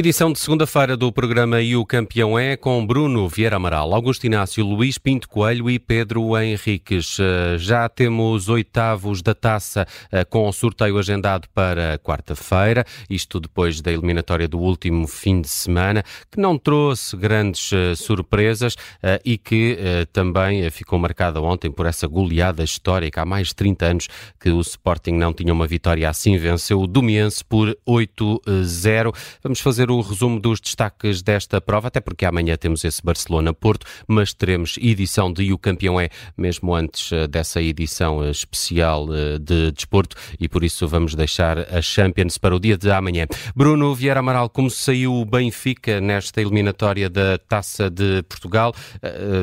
[0.00, 4.64] Edição de segunda-feira do programa E o Campeão é com Bruno Vieira Amaral, Augusto Inácio,
[4.64, 7.18] Luís Pinto Coelho e Pedro Henriques.
[7.20, 13.82] Eh, já temos oitavos da taça eh, com o sorteio agendado para quarta-feira, isto depois
[13.82, 18.76] da eliminatória do último fim de semana, que não trouxe grandes eh, surpresas
[19.22, 23.20] e que também ficou marcada ontem por essa goleada histórica.
[23.20, 24.08] Há mais de 30 anos
[24.40, 29.14] que o Sporting não tinha uma vitória assim, venceu o Domiense por 8-0.
[29.42, 34.32] Vamos fazer o resumo dos destaques desta prova, até porque amanhã temos esse Barcelona-Porto, mas
[34.32, 39.38] teremos edição de E o Campeão é mesmo antes eh, dessa edição eh, especial eh,
[39.38, 43.26] de desporto e por isso vamos deixar a Champions para o dia de amanhã.
[43.54, 48.74] Bruno Vieira Amaral, como saiu o Benfica nesta eliminatória da Taça de Portugal?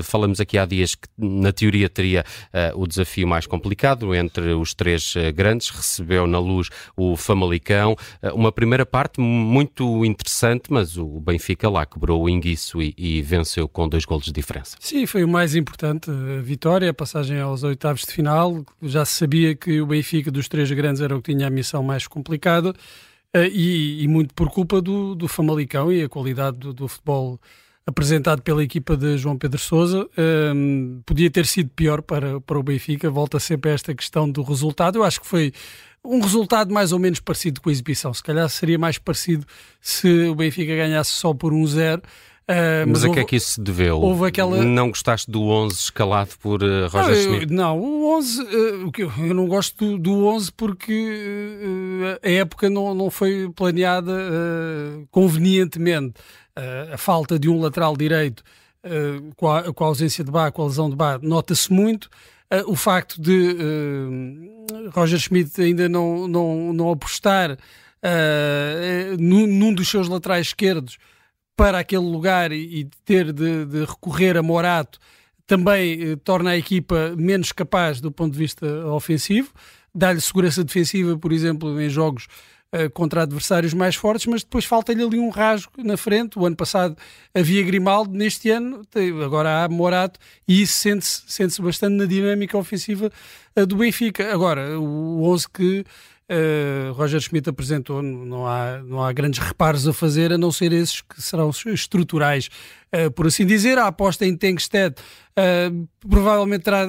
[0.04, 2.24] Falamos aqui há dias que na teoria teria
[2.76, 7.96] o desafio mais complicado entre os três grandes, recebeu na luz o Famalicão,
[8.34, 13.22] uma primeira parte muito interessante interessante, mas o Benfica lá quebrou o inguiço e, e,
[13.22, 14.76] venceu com dois golos de diferença.
[14.80, 18.66] Sim, foi o mais importante, a vitória, a passagem aos oitavos de final.
[18.82, 21.82] Já se sabia que o Benfica dos três grandes era o que tinha a missão
[21.82, 22.74] mais complicada
[23.34, 27.40] eh, e, e muito por culpa do, do Famalicão e a qualidade do, do futebol
[27.88, 30.06] apresentado pela equipa de João Pedro Sousa.
[30.18, 34.30] Um, ehm, podia ter sido pior para, para o Benfica, volta sempre a esta questão
[34.30, 34.98] do resultado.
[34.98, 35.54] Eu acho que foi
[36.04, 38.14] um resultado mais ou menos parecido com a exibição.
[38.14, 39.46] Se calhar seria mais parecido
[39.80, 42.00] se o Benfica ganhasse só por 1-0.
[42.00, 44.00] Uh, mas, mas a que é que isso se deveu?
[44.00, 44.64] Houve aquela...
[44.64, 47.54] Não gostaste do 11 escalado por uh, Roger não, Schmidt?
[47.54, 52.94] Não, o 11, uh, eu não gosto do, do 11 porque uh, a época não,
[52.96, 54.14] não foi planeada
[55.12, 56.14] convenientemente.
[56.92, 58.44] A falta de um lateral direito
[59.36, 62.10] com a, com, a, ausência de Bá, com a lesão de Bá, nota-se muito.
[62.66, 63.56] o facto de
[64.94, 67.58] Roger Schmidt ainda não, não, não apostar
[68.04, 70.98] uh, num, num, dos seus laterais esquerdos
[71.56, 75.00] para aquele lugar e, e ter de, de, recorrer a Morato
[75.46, 79.52] também uh, torna a equipa menos capaz do ponto de vista ofensivo,
[79.94, 82.28] dá-lhe segurança defensiva, por exemplo, em jogos uh,
[82.94, 86.38] contra adversários mais fortes, mas depois falta-lhe ali um rasgo na frente.
[86.38, 86.96] O ano passado
[87.34, 88.82] havia Grimaldo, neste ano
[89.24, 93.12] agora há Morato e isso sente-se sente bastante na dinâmica ofensiva
[93.68, 94.32] do Benfica.
[94.34, 95.86] Agora, o 11 que
[96.30, 100.72] uh, Roger Schmidt apresentou, não há, não há grandes reparos a fazer, a não ser
[100.74, 102.50] esses que serão estruturais.
[102.94, 106.88] Uh, por assim dizer, a aposta em Tenkstead uh, provavelmente terá,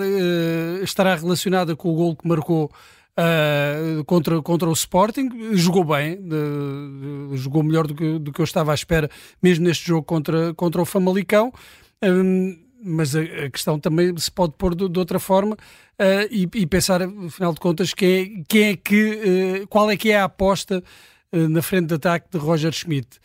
[0.82, 2.70] estará relacionada com o gol que marcou
[3.18, 8.40] Uh, contra, contra o Sporting, jogou bem, de, de, jogou melhor do que, do que
[8.40, 9.10] eu estava à espera,
[9.42, 11.52] mesmo neste jogo contra, contra o Famalicão.
[12.80, 16.64] Mas a, a, questão também se pode pôr de, de outra forma uh, e, e,
[16.64, 20.82] pensar, afinal de contas, quem quem é que, uh, qual é que é a aposta
[21.32, 23.18] na frente de ataque de Roger Schmidt.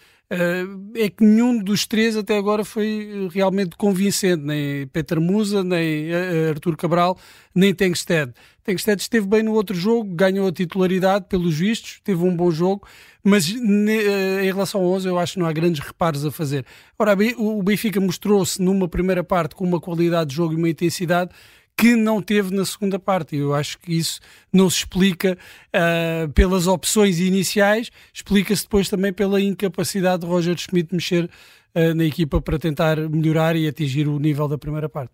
[0.96, 6.14] É que nenhum dos três até agora foi realmente convincente, nem Peter Musa, nem
[6.50, 7.18] Artur Cabral,
[7.54, 8.34] nem Tengsted.
[8.64, 12.88] Tengsted esteve bem no outro jogo, ganhou a titularidade pelos vistos, teve um bom jogo,
[13.24, 16.66] mas em relação ao 11 eu acho que não há grandes reparos a fazer.
[16.98, 21.32] Ora, o Benfica mostrou-se numa primeira parte com uma qualidade de jogo e uma intensidade
[21.78, 23.36] que não teve na segunda parte.
[23.36, 24.20] Eu acho que isso
[24.52, 25.38] não se explica
[25.74, 31.30] uh, pelas opções iniciais, explica-se depois também pela incapacidade de Roger Schmidt mexer
[31.76, 35.12] uh, na equipa para tentar melhorar e atingir o nível da primeira parte.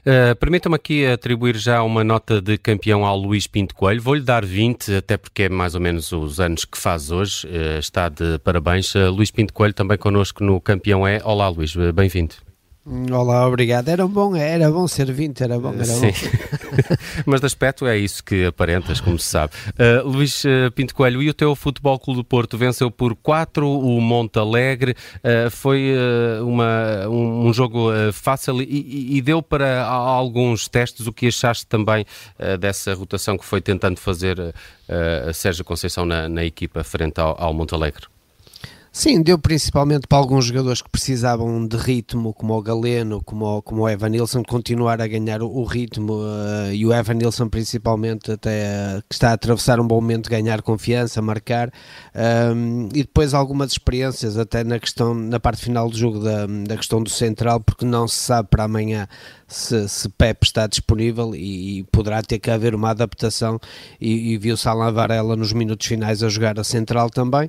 [0.00, 4.00] Uh, Permita-me aqui atribuir já uma nota de campeão ao Luís Pinto Coelho.
[4.00, 7.46] Vou-lhe dar 20, até porque é mais ou menos os anos que faz hoje.
[7.46, 8.94] Uh, está de parabéns.
[8.94, 11.20] Luís Pinto Coelho também connosco no Campeão é.
[11.24, 12.47] Olá, Luís, bem-vindo.
[13.12, 13.88] Olá, obrigado.
[13.88, 16.06] Era bom, era bom ser 20, era bom, era Sim.
[16.06, 16.94] bom.
[17.26, 19.52] Mas de aspecto é isso que aparentas, como se sabe.
[19.68, 23.68] Uh, Luís uh, Pinto Coelho, e o teu Futebol Clube do Porto venceu por 4
[23.68, 24.96] o Monte Alegre.
[25.16, 25.92] Uh, foi
[26.42, 32.04] uma, um, um jogo fácil e, e, deu para alguns testes o que achaste também
[32.58, 34.54] dessa rotação que foi tentando fazer
[35.28, 38.06] a Sérgio Conceição na, na equipa frente ao, ao Monte Alegre.
[38.98, 43.62] Sim, deu principalmente para alguns jogadores que precisavam de ritmo, como o Galeno, como o,
[43.62, 47.48] como o Evan Nilsson, continuar a ganhar o, o ritmo uh, e o Evan Nilsson
[47.48, 51.72] principalmente até uh, que está a atravessar um bom momento, ganhar confiança, marcar
[52.56, 56.76] um, e depois algumas experiências até na questão, na parte final do jogo da, da
[56.76, 59.06] questão do central, porque não se sabe para amanhã
[59.48, 63.58] se, se Pep está disponível e, e, poderá ter que haver uma adaptação
[64.00, 67.46] e, e viu-se Alain Varela nos minutos finais a jogar a central também.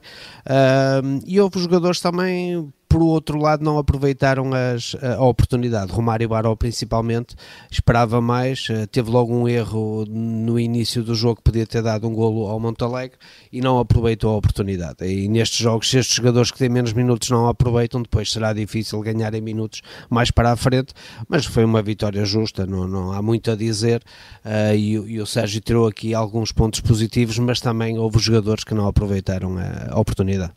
[0.48, 5.92] Uh, e houve jogadores também por outro lado não aproveitaram as, a oportunidade.
[5.92, 7.36] Romário Baró principalmente
[7.70, 12.14] esperava mais, uh, teve logo um erro no início do jogo podia ter dado um
[12.14, 13.18] golo ao Montalegre
[13.54, 15.06] e não aproveitou a oportunidade.
[15.06, 19.00] E nestes jogos, se estes jogadores que têm menos minutos não aproveitam, depois será difícil
[19.02, 20.94] ganharem minutos mais para a frente,
[21.28, 24.02] mas foi uma vitória justa, não, não há muito a dizer
[24.44, 28.74] uh, e, e o Sérgio tirou aqui alguns pontos positivos, mas também houve jogadores que
[28.74, 29.56] não aproveitaram
[29.92, 30.54] a oportunidade.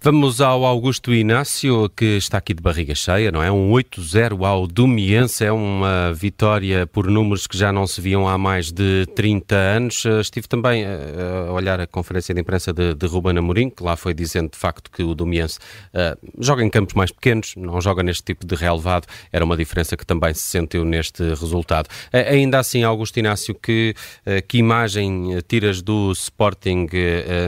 [0.00, 3.50] Vamos ao Augusto Inácio, que está aqui de barriga cheia, não é?
[3.50, 8.38] Um 8-0 ao Domiense, é uma vitória por números que já não se viam há
[8.38, 10.06] mais de 30 anos.
[10.06, 13.96] Eh, estive também a olhar a conferência de imprensa de, de Ruben Amorim, que lá
[13.96, 15.58] foi dizendo de facto que o Domiense
[15.92, 19.08] uh, joga em campos mais pequenos, não joga neste tipo de relevado.
[19.32, 21.88] Era uma diferença que também se sentiu neste resultado.
[22.14, 26.86] Uh, ainda assim, Augusto Inácio, que, uh, que imagem tiras do Sporting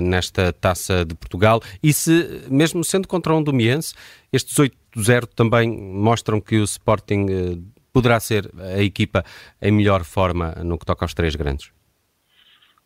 [0.02, 3.94] nesta taça de Portugal e se mesmo sendo contra um Domiense,
[4.32, 7.58] estes 8-0 também mostram que o Sporting eh,
[7.92, 9.24] poderá ser a equipa
[9.60, 11.72] em melhor forma no que toca aos três grandes.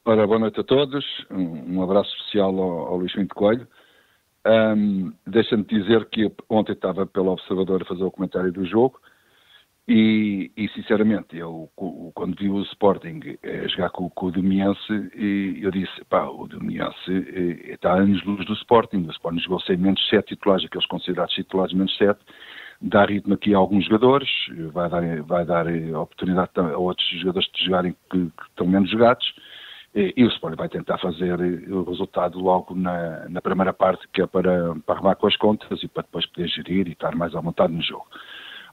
[0.04, 1.04] Ora, boa noite a todos.
[1.30, 3.66] Um abraço especial ao, ao Luís Pinto Coelho.
[4.46, 9.00] Um, Deixa-me dizer que ontem estava pelo Observador a fazer o comentário do jogo
[9.86, 11.69] e, e, sinceramente, eu
[12.14, 15.10] quando vi o Sporting eh, jogar com, com o Domiense,
[15.60, 19.76] eu disse, pá, o Domiense eh, está a anos-luz do Sporting, o Sporting jogou sem
[19.76, 22.19] menos 7 titulares, aqueles considerados titulares menos 7,
[22.81, 24.31] dá ritmo aqui a alguns jogadores,
[24.72, 28.90] vai dar, vai dar eh, oportunidade a outros jogadores de jogarem que, que estão menos
[28.90, 29.34] jogados,
[29.94, 31.38] e, o Sporting vai tentar fazer
[31.70, 35.82] o resultado logo na, na primeira parte, que é para, para arrumar com as contas
[35.82, 38.06] e para depois poder gerir e estar mais à vontade no jogo.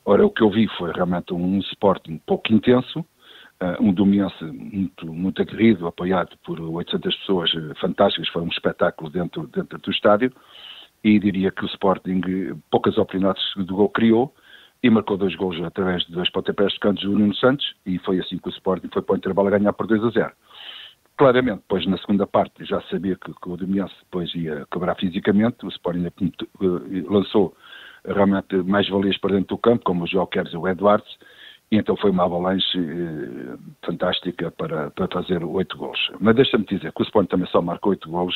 [0.05, 5.05] Ora, o que eu vi foi realmente um Sporting pouco intenso, uh, um Domiense muito,
[5.13, 10.33] muito aguerrido, apoiado por 800 pessoas uh, fantásticas, foi um espetáculo dentro, dentro do estádio,
[11.03, 12.21] e diria que o Sporting
[12.69, 14.33] poucas oportunidades do gol criou,
[14.83, 18.19] e marcou dois gols através de dois pontapés de cantos do Nuno Santos, e foi
[18.19, 20.31] assim que o Sporting foi para o intervalo a ganhar por 2 a 0.
[21.17, 25.63] Claramente, depois na segunda parte já sabia que, que o Domiense depois ia quebrar fisicamente,
[25.63, 26.11] o Sporting
[27.07, 27.55] lançou
[28.05, 31.17] realmente mais valias para dentro do campo, como o Jokers e o Edwards,
[31.71, 36.11] e então foi uma avalanche eh, fantástica para, para fazer oito gols.
[36.19, 38.35] Mas deixa-me dizer que o Sporting também só marcou oito gols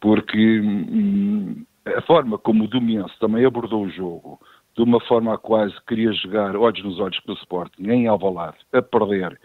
[0.00, 4.40] porque hum, a forma como o Domiense também abordou o jogo,
[4.76, 8.56] de uma forma a quase queria jogar olhos nos olhos com o Sporting, em Alvalade,
[8.72, 9.38] a perder,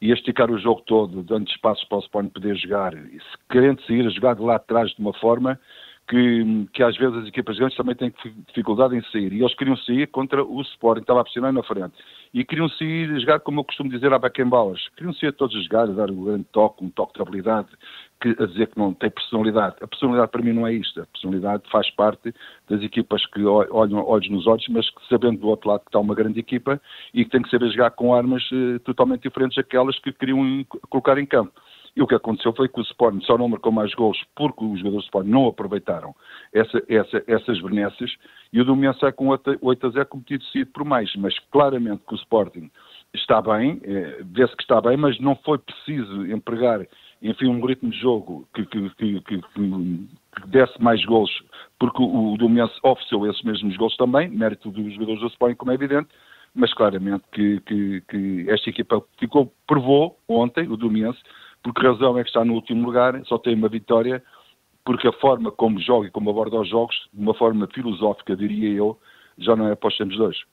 [0.00, 3.18] e a esticar o jogo todo, dando espaços para o Sporting poder jogar, e
[3.50, 5.58] querendo sair a jogar de lá atrás de uma forma
[6.08, 8.12] que, que às vezes as equipas grandes também têm
[8.46, 9.32] dificuldade em sair.
[9.32, 11.94] E eles queriam sair contra o Sporting, estava a pressionar na frente.
[12.32, 14.88] E queriam sair jogar, como eu costumo dizer, a Beckenbauers.
[14.96, 17.68] Queriam sair todos a jogar, a dar um grande toque, um toque de habilidade,
[18.20, 19.76] que, a dizer que não tem personalidade.
[19.80, 21.00] A personalidade para mim não é isto.
[21.00, 22.32] A personalidade faz parte
[22.68, 25.98] das equipas que olham olhos nos olhos, mas que sabendo do outro lado que está
[25.98, 26.80] uma grande equipa
[27.12, 31.18] e que tem que saber jogar com armas eh, totalmente diferentes daquelas que queriam colocar
[31.18, 31.52] em campo.
[31.96, 34.78] E o que aconteceu foi que o Sporting só não marcou mais gols porque os
[34.78, 36.14] jogadores do Sporting não aproveitaram
[36.52, 38.14] essa, essa, essas benesses
[38.52, 41.10] e o Domiense sai com 8 a 0 cometido sido por mais.
[41.16, 42.70] Mas claramente que o Sporting
[43.14, 46.86] está bem, é, vê-se que está bem, mas não foi preciso empregar,
[47.22, 49.42] enfim, um ritmo de jogo que, que, que, que
[50.48, 51.30] desse mais gols,
[51.78, 55.70] porque o, o Domiense ofereceu esses mesmos gols também, mérito dos jogadores do Sporting, como
[55.72, 56.08] é evidente,
[56.54, 61.20] mas claramente que, que, que esta equipa ficou, provou ontem, o Domiense,
[61.66, 64.22] por que razão é que está no último lugar, só tem uma vitória,
[64.84, 68.72] porque a forma como joga e como aborda os jogos, de uma forma filosófica, diria
[68.72, 68.96] eu,
[69.36, 70.44] já não é para os hoje.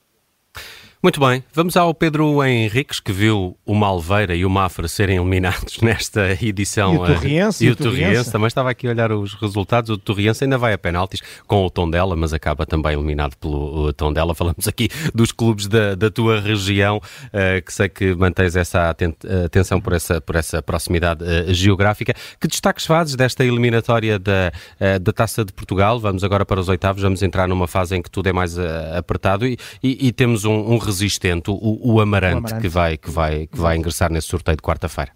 [1.04, 5.80] Muito bem, vamos ao Pedro Henriques, que viu o Malveira e o Mafra serem eliminados
[5.84, 6.94] nesta edição.
[6.94, 7.66] E o Torriense.
[7.66, 8.32] E o Torriense.
[8.32, 9.90] Também estava aqui a olhar os resultados.
[9.90, 14.34] O Torriense ainda vai a penaltis com o Tondela, mas acaba também eliminado pelo Tondela.
[14.34, 19.82] Falamos aqui dos clubes da, da tua região, uh, que sei que mantens essa atenção
[19.82, 22.14] por essa, por essa proximidade uh, geográfica.
[22.40, 26.00] Que destaques fazes desta eliminatória da, uh, da Taça de Portugal?
[26.00, 29.46] Vamos agora para os oitavos, vamos entrar numa fase em que tudo é mais apertado
[29.46, 33.10] e, e, e temos um, um resistente, o, o, Amarante, o Amarante, que, vai, que,
[33.10, 35.12] vai, que vai ingressar nesse sorteio de quarta-feira.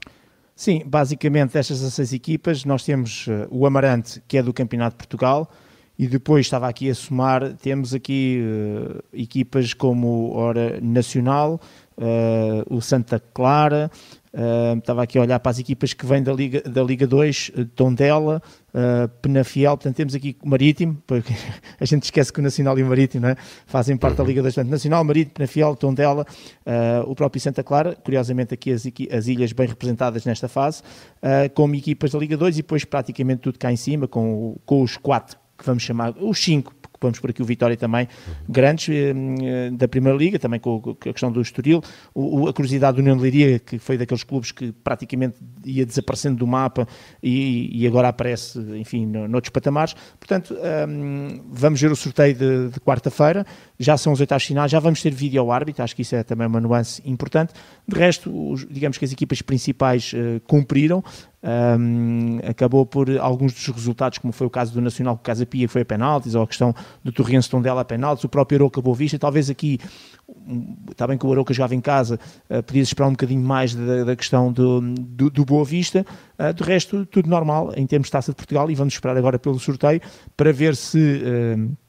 [0.56, 4.98] Sim, basicamente destas 16 equipas, nós temos uh, o Amarante, que é do Campeonato de
[4.98, 5.52] Portugal,
[5.98, 11.60] e depois estava aqui a somar, temos aqui uh, equipas como ora Nacional,
[11.98, 13.90] uh, o Santa Clara,
[14.38, 17.54] Uh, estava aqui a olhar para as equipas que vêm da Liga, da Liga 2,
[17.58, 18.40] uh, Tondela,
[19.20, 21.34] Penafiel, portanto temos aqui Marítimo, porque
[21.80, 23.36] a gente esquece que o Nacional e o Marítimo é?
[23.66, 24.30] fazem parte da uhum.
[24.30, 26.24] Liga 2, portanto Nacional, Marítimo, Penafiel, Tondela,
[27.08, 30.84] o próprio Santa Clara, curiosamente aqui as, as ilhas bem representadas nesta fase,
[31.56, 34.98] como equipas da Liga 2 e depois praticamente tudo cá em cima, com, com os
[34.98, 38.08] quatro que vamos chamar, os cinco, vamos por aqui o Vitória também,
[38.48, 38.90] grandes
[39.74, 41.82] da Primeira Liga, também com, a questão do Estoril,
[42.14, 46.38] o, a curiosidade do União de Leiria, que foi daqueles clubes que praticamente ia desaparecendo
[46.38, 46.88] do mapa
[47.22, 49.96] e, e agora aparece, enfim, noutros patamares.
[50.20, 50.56] Portanto,
[50.90, 53.46] um, vamos ver o sorteio de, de quarta-feira,
[53.80, 56.24] já são os oitavos finais, já vamos ter vídeo ao árbitro, acho que isso é
[56.24, 57.54] também uma nuance importante.
[57.88, 61.04] De resto, os, digamos que as equipas principais uh, cumpriram,
[61.44, 65.70] um, acabou por alguns dos resultados, como foi o caso do Nacional com Casa Pia,
[65.70, 68.96] foi a penaltis, ou a questão do Torrense Tondela a penaltis, o próprio Aroca Boa
[68.96, 69.80] Vista, talvez aqui,
[70.90, 74.04] está bem que o Aroca jogava em casa, uh, podia esperar um bocadinho mais da,
[74.04, 76.06] da questão do, do, do, Boa Vista,
[76.40, 79.38] uh, de resto, tudo normal em termos de Taça de Portugal, e vamos esperar agora
[79.38, 80.02] pelo sorteio
[80.36, 80.98] para ver se...
[80.98, 81.87] Uh,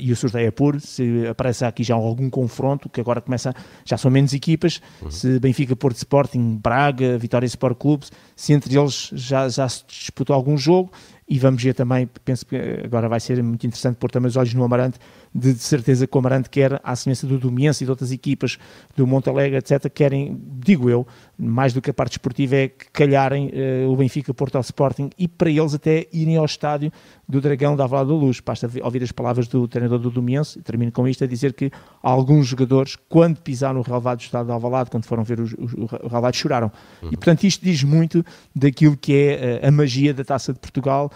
[0.00, 3.96] e o sorteio é puro, se aparece aqui já algum confronto, que agora começa, já
[3.96, 5.10] são menos equipas, uhum.
[5.10, 10.34] se Benfica, Porto Sporting, Braga, Vitória Sport Clubes, se entre eles já, já se disputou
[10.34, 10.90] algum jogo,
[11.28, 14.52] e vamos ver também, penso que agora vai ser muito interessante pôr também os olhos
[14.54, 14.98] no Amarante,
[15.34, 18.58] de, de certeza que o Amarante quer, à semelhança do Domiense e de outras equipas
[18.96, 21.06] do Montalegre, etc., querem, digo eu,
[21.38, 25.10] mais do que a parte esportiva, é que calharem uh, o Benfica, Porto ao Sporting
[25.18, 26.92] e para eles até irem ao estádio
[27.28, 28.40] do Dragão da Avalada da Luz.
[28.40, 31.70] Basta ouvir as palavras do treinador do Domiense, e termino com isto, a dizer que
[32.02, 35.84] alguns jogadores, quando pisaram o relevado do estado de Alvalade, quando foram ver o, o,
[35.84, 36.72] o relevado, choraram.
[37.02, 37.08] Uhum.
[37.12, 41.10] E, portanto, isto diz muito daquilo que é uh, a magia da Taça de Portugal,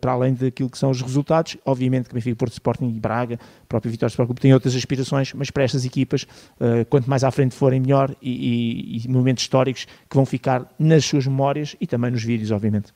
[0.00, 1.56] para além daquilo que são os resultados.
[1.64, 3.38] Obviamente que Benfica, Porto Sporting e Braga,
[3.70, 7.30] próprio Vitória Sport Clube, têm outras aspirações, mas para estas equipas, uh, quanto mais à
[7.30, 11.86] frente forem, melhor e, e, e momentos históricos que vão ficar nas suas memórias e
[11.86, 12.92] também nos vídeos, obviamente.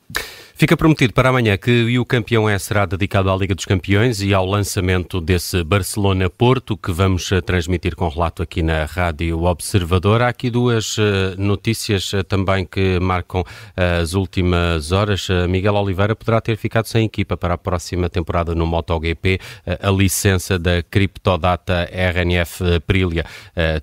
[0.56, 4.32] Fica prometido para amanhã que o Campeão é será dedicado à Liga dos Campeões e
[4.32, 10.22] ao lançamento desse Barcelona-Porto, que vamos eh, transmitir com relato aqui na Rádio Observador.
[10.22, 11.02] Há aqui duas uh,
[11.36, 13.44] notícias também que marcam
[13.76, 15.28] as últimas horas.
[15.48, 19.40] Miguel Oliveira poderá ter ficado sem equipa para a próxima temporada no MotoGP.
[19.80, 23.24] a licença da criptodata RNF Aprilia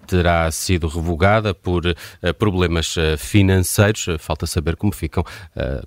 [0.07, 1.83] terá sido revogada por
[2.37, 4.07] problemas financeiros.
[4.19, 5.23] Falta saber como, ficam,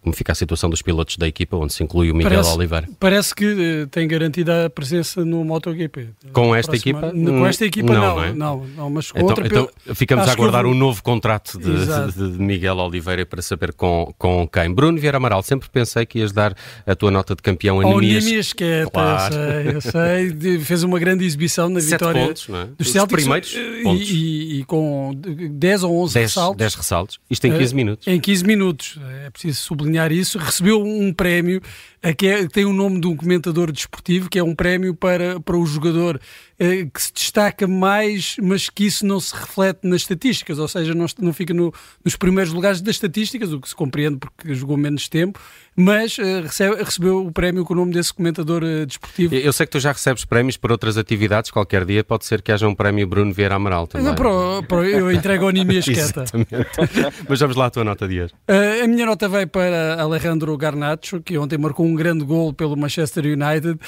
[0.01, 2.89] como fica a situação dos pilotos da equipa, onde se inclui o Miguel parece, Oliveira.
[3.01, 6.11] Parece que tem garantida a presença no MotoGP.
[6.33, 7.11] Com esta equipa?
[7.11, 8.33] Com esta equipa não, não, é?
[8.33, 9.47] não, não, mas com então, outra...
[9.47, 11.73] Então ficamos a aguardar um novo contrato de,
[12.13, 14.73] de, Miguel Oliveira para saber com, com quem.
[14.73, 16.55] Bruno Vieira Amaral, sempre pensei que ias dar
[16.87, 18.25] a tua nota de campeão a Nemias.
[18.25, 19.35] Nemias, que é, claro.
[19.35, 22.69] eu sei, eu sei, fez uma grande exibição na Sete vitória pontos, é?
[22.79, 23.83] dos Celtics, primeiros eh.
[23.95, 26.59] E, e, com 10 ou 11 10, ressaltos.
[26.59, 27.21] 10 ressaltos.
[27.31, 28.07] Isto em 15 uh, minutos.
[28.07, 30.39] Em 15 minutos, é preciso sublinhar isso.
[30.39, 31.61] Recebeu um prémio
[32.13, 35.57] que é, tem o nome de um comentador desportivo, que é um prémio para, para
[35.57, 36.21] o jogador
[36.54, 40.95] eh, que se destaca mais, mas que isso não se reflete nas estatísticas, ou seja,
[40.95, 41.73] não, não fica no,
[42.05, 45.41] nos primeiros lugares das estatísticas, o que se compreende porque jogou menos tempo,
[45.77, 49.35] mas uh, recebe, recebeu o prémio com o nome desse comentador uh, desportivo.
[49.35, 52.53] Eu sei que tu já recebes prémios por outras atividades, qualquer dia pode ser que
[52.53, 54.07] haja um prémio Bruno Vieira Amaral também.
[54.07, 56.25] Não, pro, pro, eu entrego a Nimia Esqueta.
[57.29, 58.33] mas vamos lá à tua nota de hoje.
[58.49, 62.77] Uh, a minha nota vai para Alejandro Garnacho, que ontem marcou um grande gol pelo
[62.77, 63.79] Manchester United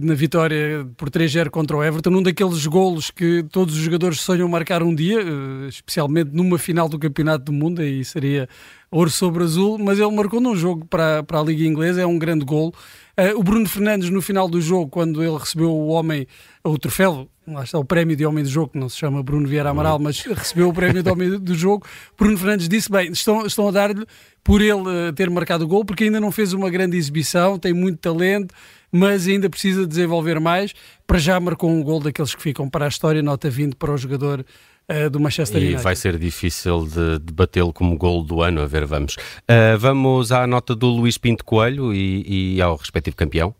[0.00, 4.48] na vitória por 3-0 contra o Everton, um daqueles golos que todos os jogadores sonham
[4.48, 8.48] marcar um dia, eh, especialmente numa final do Campeonato do Mundo, e seria
[8.90, 12.18] ouro sobre azul, mas ele marcou num jogo para, para a Liga Inglesa, é um
[12.18, 12.72] grande golo.
[13.18, 16.26] Uh, o Bruno Fernandes, no final do jogo, quando ele recebeu o homem,
[16.62, 19.48] o troféu, lá está o prémio de homem do jogo, que não se chama Bruno
[19.48, 23.46] Vieira Amaral, mas recebeu o prémio de homem do jogo, Bruno Fernandes disse, bem, estão,
[23.46, 24.04] estão a dar-lhe
[24.44, 27.72] por ele uh, ter marcado o gol, porque ainda não fez uma grande exibição, tem
[27.72, 28.54] muito talento,
[28.92, 30.72] mas ainda precisa desenvolver mais.
[31.06, 33.96] Para já marcou um gol daqueles que ficam para a história, nota 20 para o
[33.96, 34.44] jogador
[34.90, 35.80] uh, do Manchester e United.
[35.80, 39.16] E vai ser difícil de, de batê-lo como gol do ano, a ver, vamos.
[39.16, 43.54] Uh, vamos à nota do Luís Pinto Coelho e, e ao respectivo campeão.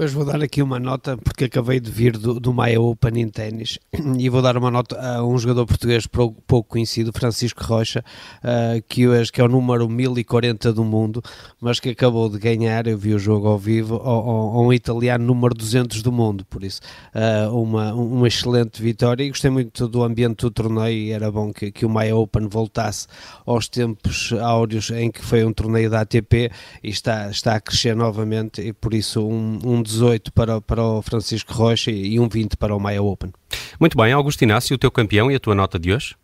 [0.00, 3.28] Hoje vou dar aqui uma nota, porque acabei de vir do, do Maia Open em
[3.28, 3.80] ténis,
[4.16, 8.04] e vou dar uma nota a um jogador português pouco, conhecido, Francisco Rocha,
[8.44, 11.20] uh, que hoje que é o número 1040 do mundo,
[11.60, 15.52] mas que acabou de ganhar, eu vi o jogo ao vivo, ao, um italiano número
[15.52, 16.80] 200 do mundo, por isso
[17.12, 21.52] uh, uma, uma excelente vitória, e gostei muito do ambiente do torneio, e era bom
[21.52, 23.08] que, que o Maia Open voltasse
[23.44, 26.52] aos tempos áureos em que foi um torneio da ATP,
[26.84, 31.02] e está, está a crescer novamente, e por isso um, um 18 para, para o
[31.02, 33.32] Francisco Rocha e um 20 para o Maia Open.
[33.80, 36.14] Muito bem, Augusto Inácio, o teu campeão e a tua nota de hoje?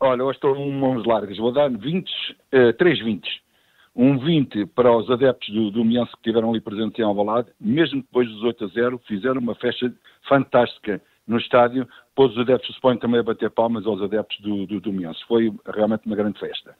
[0.00, 2.10] Olha, hoje estou em mãos largas, vou dar 20,
[2.52, 3.46] uh, 3 20.
[3.94, 8.02] Um 20 para os adeptos do, do Mianço que estiveram ali presentes em Alvalade, mesmo
[8.02, 9.90] depois dos 8 a 0, fizeram uma festa
[10.28, 14.66] fantástica no estádio, pôs os adeptos do Sporting também a bater palmas aos adeptos do,
[14.66, 14.92] do, do
[15.26, 16.76] Foi realmente uma grande festa.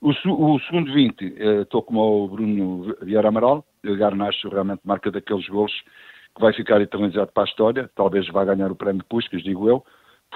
[0.00, 5.10] O, o segundo 20, eh, estou como o Bruno Vieira Amaral, o Garnacho realmente marca
[5.10, 5.72] daqueles gols
[6.34, 9.84] que vai ficar eternizado para a história, talvez vá ganhar o prémio Puskas, digo eu,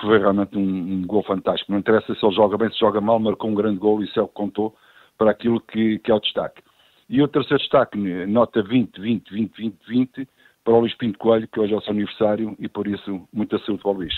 [0.01, 1.71] foi realmente um, um gol fantástico.
[1.71, 4.19] Não interessa se ele joga bem, se joga mal, marcou um grande gol e isso
[4.19, 4.75] é o que contou
[5.19, 6.63] para aquilo que, que é o destaque.
[7.09, 10.29] E o terceiro destaque, nota 20, 20, 20, 20, 20,
[10.65, 13.59] para o Luís Pinto Coelho, que hoje é o seu aniversário e por isso muita
[13.59, 14.15] saúde para o Luís.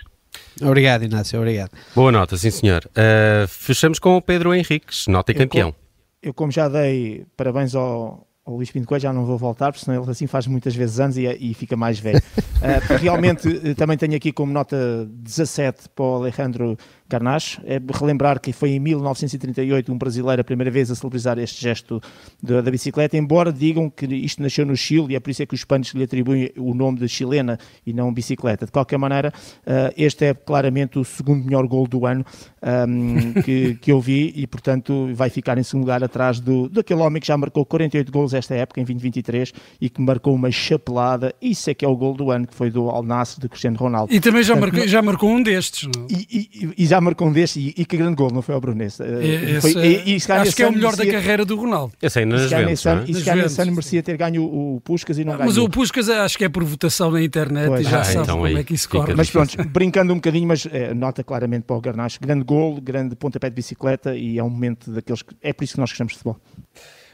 [0.61, 1.71] Obrigado, Inácio, obrigado.
[1.95, 2.85] Boa nota, sim senhor.
[2.87, 5.69] Uh, fechamos com o Pedro Henriques, nota e campeão.
[5.69, 5.75] Eu,
[6.23, 9.85] eu, como já dei parabéns ao, ao Luís Pinto Coelho já não vou voltar, porque
[9.85, 12.21] senão ele assim faz muitas vezes anos e, e fica mais velho.
[12.63, 16.79] Uh, realmente, eh, também tenho aqui como nota 17 para o Alejandro
[17.13, 17.61] Carnacho.
[17.65, 22.01] É relembrar que foi em 1938 um brasileiro a primeira vez a celebrizar este gesto
[22.43, 25.47] da, da, bicicleta, embora digam que isto nasceu no Chile e é por isso é
[25.47, 28.65] que os espanhóis lhe atribuem o nome de chilena e não bicicleta.
[28.65, 29.33] De qualquer maneira,
[29.67, 32.25] uh, este é claramente o segundo melhor gol do ano
[32.63, 37.01] um, que, que eu vi e, portanto, vai ficar em segundo lugar atrás do, daquele
[37.01, 41.35] homem que já marcou 48 gols esta época, em 2023, e que marcou uma chapelada.
[41.43, 43.77] Isso é que é o gol do ano, que foi do Al Nassr de Cristiano
[43.77, 44.13] Ronaldo.
[44.13, 45.89] E também já, marcou, já marcou um destes.
[46.09, 48.61] E, e, e, já marcou um destes, e, e que grande gol, não foi ao
[48.61, 48.99] Brunês?
[49.01, 51.93] Eh, foi, e, acho que é o melhor merecia, da carreira do Ronaldo.
[52.01, 54.81] Esse aí nas Juventus, ano, E se calhar nesse ano merecia ter ganho o, o
[54.81, 55.47] Puskas e não ganhou.
[55.47, 57.87] Mas o Puskas acho que é por votação na internet pois.
[57.87, 59.15] e já ah, sabe então como é que isso corre.
[59.15, 63.17] Mas pronto, brincando um bocadinho, mas é, nota claramente para o Garnacho, grande gol, grande
[63.17, 66.13] pontapé de bicicleta e é um momento daqueles que é por isso que nós gostamos
[66.13, 66.41] de futebol.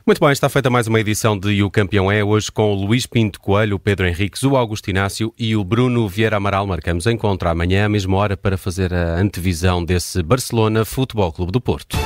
[0.08, 3.04] Muito bem, está feita mais uma edição de O Campeão é, hoje com o Luís
[3.04, 6.66] Pinto Coelho, o Pedro Henriques, o Augusto Inácio e o Bruno Vieira Amaral.
[6.66, 11.60] Marcamos encontro amanhã à mesma hora para fazer a antevisão desse Barcelona Futebol Clube do
[11.60, 11.98] Porto.